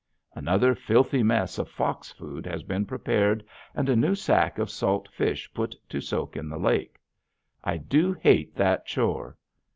Another 0.33 0.73
filthy 0.73 1.21
mess 1.21 1.59
of 1.59 1.69
fox 1.69 2.11
food 2.11 2.47
has 2.47 2.63
been 2.63 2.87
prepared 2.87 3.43
and 3.75 3.87
a 3.87 3.95
new 3.95 4.15
sack 4.15 4.57
of 4.57 4.71
salt 4.71 5.07
fish 5.13 5.47
put 5.53 5.75
to 5.89 6.01
soak 6.01 6.35
in 6.35 6.49
the 6.49 6.57
lake. 6.57 6.95
I 7.63 7.77
do 7.77 8.13
hate 8.13 8.55
that 8.55 8.87
chore. 8.87 9.37